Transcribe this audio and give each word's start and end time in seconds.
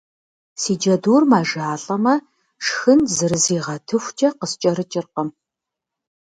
Си 0.61 0.73
джэдур 0.81 1.23
мэжалӏэмэ 1.31 2.13
шхын 2.65 2.99
зыризыгъэтыхукӏэ 3.15 4.29
къыскӏэрыкӏкъым. 4.39 5.29